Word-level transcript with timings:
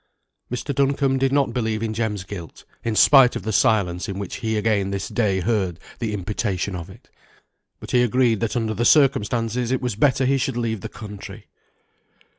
Mr. 0.51 0.73
Duncombe 0.73 1.19
did 1.19 1.31
not 1.31 1.53
believe 1.53 1.83
in 1.83 1.93
Jem's 1.93 2.23
guilt, 2.23 2.65
in 2.83 2.95
spite 2.95 3.35
of 3.35 3.43
the 3.43 3.51
silence 3.53 4.09
in 4.09 4.17
which 4.17 4.37
he 4.37 4.57
again 4.57 4.89
this 4.89 5.07
day 5.07 5.41
heard 5.41 5.79
the 5.99 6.11
imputation 6.11 6.75
of 6.75 6.89
it; 6.89 7.11
but 7.79 7.91
he 7.91 8.01
agreed 8.01 8.39
that 8.39 8.55
under 8.55 8.73
the 8.73 8.83
circumstances 8.83 9.71
it 9.71 9.79
was 9.79 9.95
better 9.95 10.25
he 10.25 10.39
should 10.39 10.57
leave 10.57 10.81
the 10.81 10.89
country. 10.89 11.45